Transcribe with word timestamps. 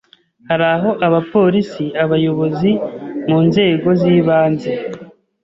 hari 0.49 0.65
aho 0.75 0.89
abapolisi, 1.07 1.85
abayobozi 2.03 2.71
mu 3.29 3.37
nzego 3.47 3.87
z’ibanze 3.99 4.69